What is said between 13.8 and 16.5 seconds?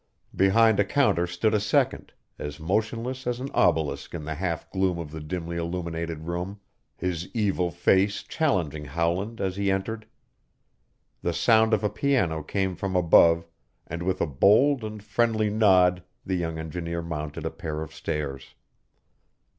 and with a bold and friendly nod the